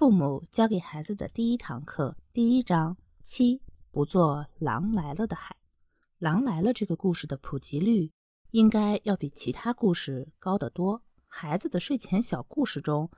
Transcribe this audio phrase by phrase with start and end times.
[0.00, 3.60] 父母教给孩子的第一堂课，第一章七，
[3.90, 5.54] 不做狼来了的孩。
[6.16, 8.10] 狼来了这个故事的普及率
[8.52, 11.02] 应该要比其他故事高得多。
[11.26, 13.10] 孩子的睡前小故事中，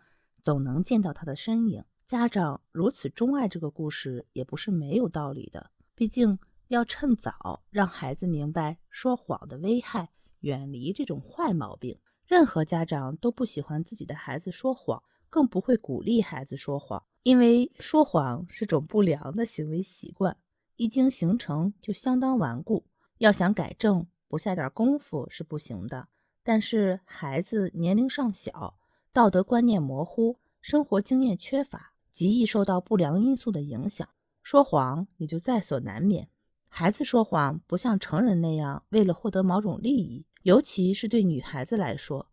[0.42, 1.84] 总能见到他的身影。
[2.04, 5.70] 家长如此钟爱这个故事，也不是没有道理的。
[5.94, 6.36] 毕竟
[6.66, 10.10] 要趁早让孩子明白说谎的危害，
[10.40, 12.00] 远离这种坏毛病。
[12.26, 15.00] 任何家长都不喜欢自己的孩子说谎，
[15.32, 20.36] 更不会鼓励孩子说谎，因为说谎是种不良的行为习惯，
[20.76, 22.84] 一经形成就相当顽固。
[23.16, 26.06] 要想改正，不下点功夫是不行的。
[26.42, 28.76] 但是孩子年龄尚小，
[29.10, 34.06] 道德观念模糊，生活经验缺乏，极易受到不良因素的影响，
[34.42, 36.28] 说谎也就在所难免。
[36.68, 40.26] 孩子说谎不像成人那样为了获得某种利益。
[40.42, 42.26] 尤其是对女孩子来说，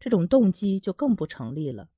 [0.00, 1.90] 这种动机就更不成立了。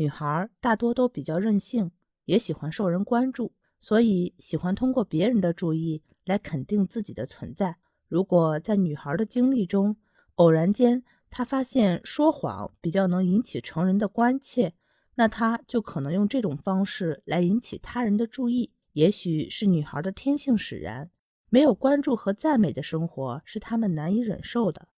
[0.00, 1.90] 女孩大多都比较任性，
[2.24, 7.76] 也喜欢受人关注，所以喜欢通过别人的注意来肯定自己的存在。
[8.08, 9.94] 如果在女孩的经历中，
[10.36, 14.72] 偶然间她发现说谎比较能引起成人的关切，
[15.16, 18.72] 那她就可能用这种方式来引起他人的注意。
[18.94, 21.10] 也许是女孩的天性使然，
[21.50, 24.88] 没有关注和赞美的生活是他们难以忍受的。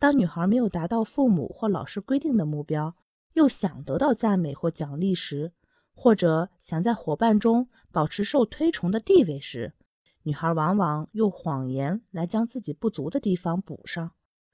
[0.00, 2.96] 当女孩没有达到父母或老师规定的目标，
[3.34, 5.52] 又想得到赞美或奖励时，
[5.94, 9.72] 或者想在伙伴中保持受推崇的地位时，
[10.22, 14.12] 女孩往往用谎言来将自己不足的地方补上，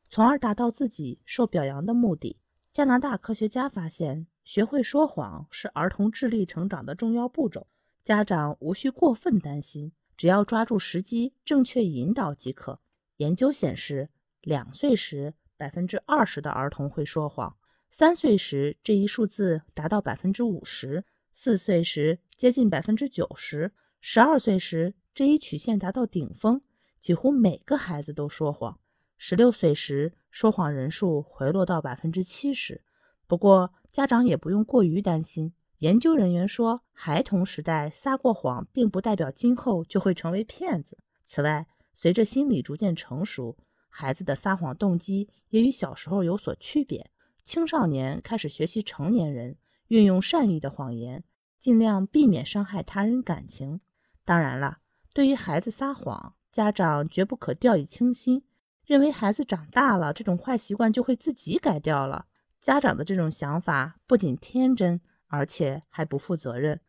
[0.08, 2.38] 从而达到自己受表扬的目的。
[2.72, 7.66] 加拿大科学家发现，学会说谎是儿童智力成长的重要步骤，
[8.04, 12.80] 家长无需过分担心，只要抓住时机，正确引导即可。
[13.16, 14.10] 研究显示。
[14.42, 17.50] 两岁时，百分之二十的儿童会说谎；
[17.90, 23.70] 三岁时，这一数字达到百分之五十；四岁时，接近百分之九十；
[24.00, 26.60] 十二岁时，这一曲线达到顶峰，
[27.00, 28.78] 几乎每个孩子都说谎；
[29.16, 32.82] 十六岁时，说谎人数回落到百分之七十。
[33.26, 35.54] 不过，家长也不用过于担心。
[35.78, 40.98] 研究人员说，孩童时代撒过谎，并不代表今后就会成为骗子。
[41.24, 43.56] 此外，随着心理逐渐成熟，
[43.88, 47.10] 孩子的撒谎动机也与小时候有所区别。
[47.46, 51.22] 青少年开始学习成年人运用善意的谎言，
[51.60, 53.80] 尽量避免伤害他人感情。
[54.24, 54.78] 当然了，
[55.14, 58.42] 对于孩子撒谎，家长绝不可掉以轻心，
[58.84, 62.26] 认为孩子长大了，这种坏习惯就会自己改掉了。
[62.60, 66.80] 家长的这种想法不仅天真，而且还不负责任。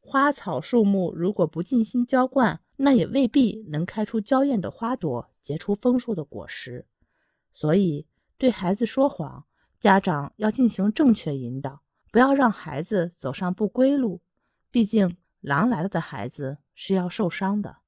[0.00, 5.30] 花草树木如果不尽心浇灌，那也未必能开出娇艳的花朵。
[5.42, 6.86] 结出丰硕的果实，
[7.52, 8.06] 所以
[8.38, 9.44] 对孩子说谎，
[9.78, 14.20] 家长要进行正确引导，不要让孩子走上不归路。
[14.70, 17.78] 毕竟，狼来了的孩子是要受伤的。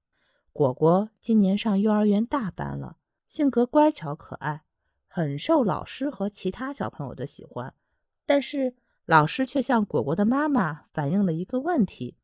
[0.53, 2.97] 果果今年上幼儿园大班了，
[3.29, 4.65] 性格乖巧可爱，
[5.07, 7.73] 很受老师和其他小朋友的喜欢。
[8.27, 8.75] 但是，
[9.07, 12.17] 老师却向果果的妈妈反映了一个问题：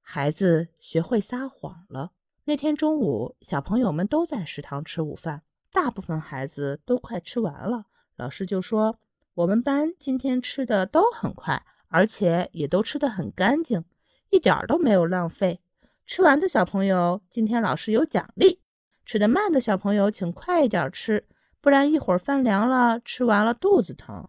[0.00, 2.12] 孩子学会撒谎了。
[2.44, 5.42] 那天中午，小朋友们都在食堂吃午饭，
[5.72, 7.86] 大部分孩子都快吃完了。
[8.16, 8.98] 老师就说
[9.34, 13.84] ：“我们班今天吃的都很快，而且也都吃得很干净，
[14.30, 15.60] 一点都没有浪费。
[16.06, 18.60] 吃完的小朋友，今天老师有奖励；
[19.04, 21.26] 吃得慢的小朋友，请快一点吃，
[21.60, 24.28] 不然一会儿饭凉了，吃完了肚子疼。”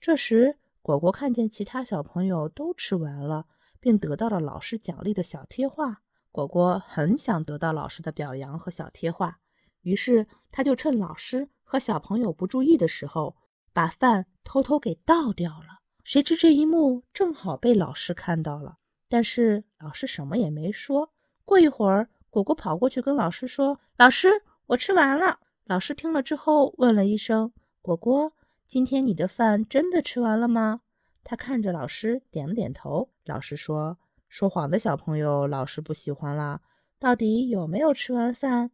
[0.00, 3.46] 这时，果果看见其他小朋友都吃完了，
[3.80, 6.02] 并得到了老师奖励的小贴画。
[6.30, 9.38] 果果很想得到老师的表扬和小贴画，
[9.80, 13.36] 于是他就趁老师和小朋友不注意的时候，
[13.72, 15.80] 把饭偷偷给倒掉了。
[16.04, 18.76] 谁知这一幕正好被老师看到了，
[19.08, 21.12] 但是老师什么也没说。
[21.44, 24.30] 过一会儿，果果跑过去跟老师说：“老师，
[24.66, 27.52] 我吃完了。”老师听了之后问了一声
[27.82, 28.32] ：“果果，
[28.68, 30.80] 今天你的饭真的吃完了吗？”
[31.24, 33.10] 他看着老师点了点头。
[33.24, 33.98] 老师说。
[34.28, 36.60] 说谎的小朋友，老师不喜欢啦。
[36.98, 38.72] 到底有没有吃完饭？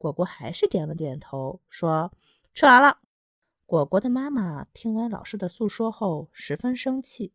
[0.00, 2.10] 果果还是点了点头，说
[2.54, 3.00] ：“吃完了。”
[3.66, 7.34] 果果的妈妈听完老师的诉说后，十分生气。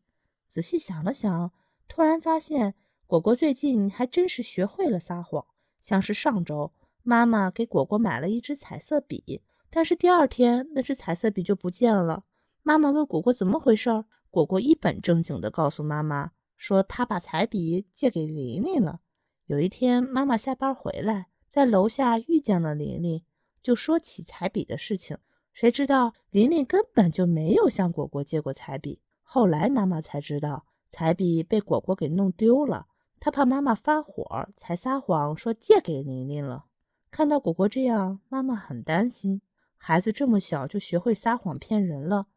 [0.49, 1.51] 仔细想了想，
[1.87, 2.73] 突然发现
[3.05, 5.45] 果果最近还真是学会了撒谎。
[5.79, 6.73] 像是上周，
[7.03, 12.23] 妈妈给果果买了一支彩色笔，但是第二天那支彩色笔就不见了。
[12.63, 16.31] 妈妈问果果怎么回事，果果一本正经地告诉妈妈。
[16.57, 19.01] 说他把彩笔借给琳琳了。
[19.45, 23.23] 有一天，妈妈下班回来，在楼下遇见了琳琳，
[23.63, 25.17] 就说起彩笔的事情。
[25.53, 28.99] 谁知道琳琳根本就没有向果果借过彩笔。
[29.23, 32.87] 后来妈妈才知道，彩笔被果果给弄丢了，
[33.21, 36.65] 她怕妈妈发火，才撒谎说借给琳琳了。
[37.09, 39.41] 看到果果这样，妈妈很担心，
[39.77, 42.27] 孩子这么小就学会撒谎骗人了，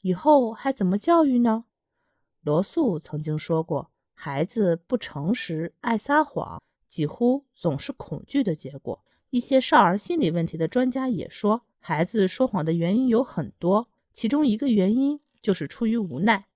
[0.00, 1.66] 以后还怎么教育呢？
[2.42, 6.60] 罗素曾经说过，孩子不诚实、爱撒谎，
[6.94, 9.04] 几乎总是恐惧的结果。
[9.30, 16.46] 一些少儿心理问题的专家也说，孩子说谎的原因有很多，其中一个原因就是出于无奈。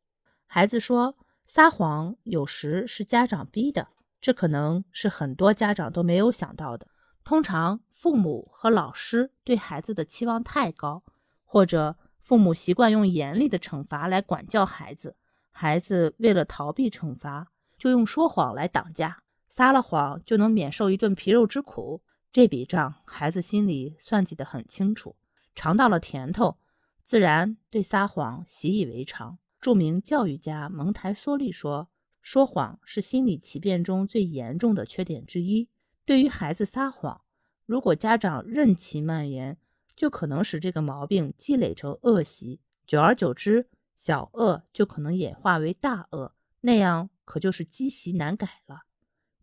[0.47, 3.89] 孩子说撒谎有时是家长逼的，
[4.21, 6.87] 这可能是很多家长都没有想到的。
[7.25, 11.03] 通常，父母和老师对孩子的期望太高，
[11.43, 15.17] 或者父母习惯用严厉的惩罚来管教孩子，
[15.51, 22.03] 孩子为了逃避惩罚，就用说谎来挡架，撒了谎就能免受一顿皮肉之苦。
[22.31, 25.17] 这笔账，孩子心里算计得很清楚，
[25.55, 26.59] 尝到了甜头，
[27.03, 29.39] 自然对撒谎习以为常。
[29.61, 31.89] 著名教育家蒙台梭利说
[32.23, 35.69] ：“说谎是心理奇变中最严重的缺点之一。
[36.05, 37.23] 对于孩子撒谎，
[37.67, 39.59] 如果家长任其蔓延，
[39.97, 48.83] 就可能使这个毛病积累成恶习，久而久之，小恶就可能演化为大恶，那样可就是积习难改了。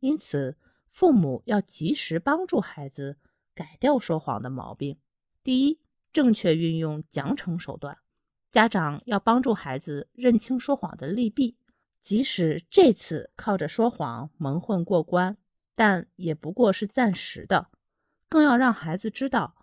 [0.06, 0.56] 因此。”
[0.96, 3.18] 父母要及时帮助孩子
[3.54, 4.98] 改掉说谎的毛病。
[5.44, 5.82] 第一，
[6.14, 7.98] 正确运用奖惩手段。
[8.50, 11.58] 家长要帮助孩子认清说谎的利弊，
[12.02, 15.36] 即使这次靠着说谎蒙混过关，
[15.76, 17.68] 但也不过是暂时的。
[18.30, 19.54] 更要让孩子知道，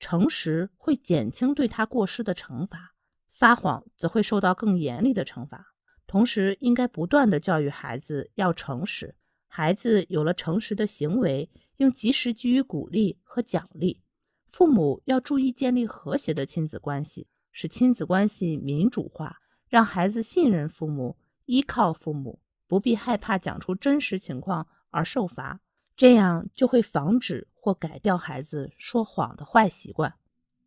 [0.00, 2.96] 诚实会减轻对他过失的惩罚，
[3.28, 5.72] 撒谎则会受到更严厉的惩罚。
[6.08, 9.14] 同时，应该不断的教育孩子要诚实。
[9.52, 14.00] 孩子有了诚实的行为，应及时给予鼓励和奖励。
[14.46, 19.38] 父母要注意建立和谐的亲子关系，使亲子关系民主化，
[19.68, 21.16] 让孩子信任父母、
[21.46, 22.38] 依靠父母，
[22.68, 25.60] 不必害怕讲出真实情况而受罚。
[25.96, 30.14] 这样就会防止或改掉孩子说谎的坏习惯。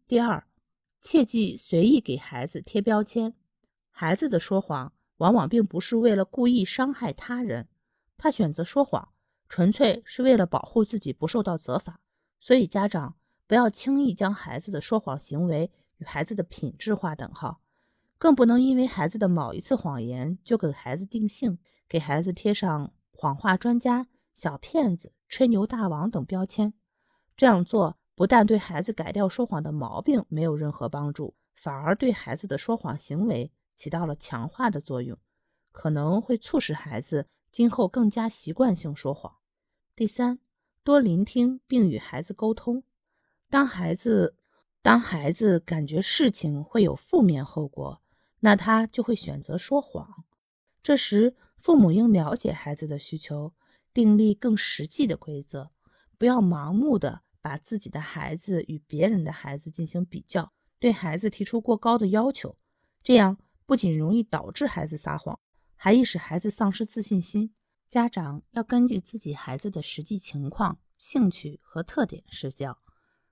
[0.09, 0.45] 第二，
[0.99, 3.33] 切忌随意给孩子贴标签。
[3.89, 7.69] 孩子的说谎往往并不是为了故意伤害他人。
[8.17, 9.09] 他选择说谎，
[9.49, 11.99] 纯粹是为了保护自己不受到责罚。
[12.39, 13.15] 所以，家长
[13.47, 17.61] 不要轻易将孩子的说谎行为与孩子的品质划等号，
[18.17, 21.57] 更不能因为孩子的某一次谎言就给孩子定性，
[21.87, 26.73] 给孩子贴上谎话专家、小骗子、吹牛大王等标签。
[27.35, 35.17] 这样做不但对孩子改掉说谎的毛病没有任何帮助，反而对孩子的说谎行为起到了强化的作用，
[35.71, 37.27] 可能会促使孩子。
[37.53, 39.35] 今后更加习惯性说谎。
[39.95, 40.39] 第三，
[40.83, 42.83] 多聆听并与孩子沟通。
[43.47, 44.35] 当孩子
[44.81, 48.01] 当孩子感觉事情会有负面后果，
[48.39, 50.25] 那他就会选择说谎。
[50.81, 53.53] 这时，父母应了解孩子的需求，
[53.93, 55.69] 订立更实际的规则，
[56.17, 62.57] 不要盲目的把自己的孩子与别人的孩子进行比较，对孩子提出过高的要求。
[63.03, 65.39] 这样不仅容易导致孩子撒谎。
[65.83, 67.53] 还易使孩子丧失自信心。
[67.89, 72.79] 家长要根据自己孩子的实际情况、兴趣和特点施教。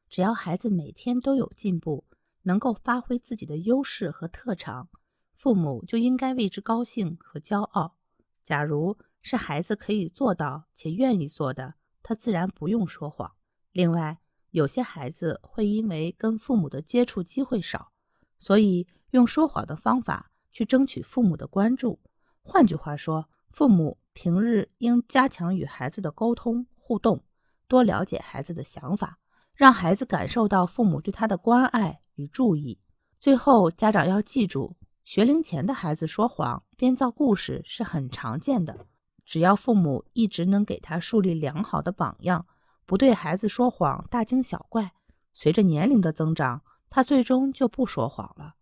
[0.09, 2.03] 只要孩子每天都有进步，
[2.41, 4.89] 能够发挥自己的优势和特长，
[5.33, 7.95] 父母就应该为之高兴和骄傲。
[8.43, 13.31] 假如是孩子可以做到且愿意做的，他自然不用说谎。
[13.71, 17.93] 另外，有些孩子会因为跟父母的接触机会少，
[18.41, 21.97] 所以用说谎的方法去争取父母的关注。
[22.43, 27.23] 换句话说，父母平日应加强与孩子的沟通互动，
[27.67, 29.19] 多了解孩子的想法，
[29.55, 32.79] 让孩子感受到父母对他的关爱与注意。
[33.19, 38.85] 最后，家长要记住，学龄前的孩子说谎、编造故事是很常见的。
[39.23, 42.47] 只要父母一直能给他树立良好的榜样，
[42.85, 44.91] 不对孩子说谎大惊小怪，
[45.33, 48.55] 随着年龄的增长，他最终就不说谎了。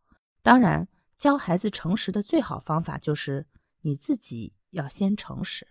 [0.43, 3.47] 当然，教孩子诚实的最好方法就是。
[3.81, 5.67] 你自己要先诚实。